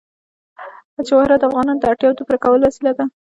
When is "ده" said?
2.97-3.05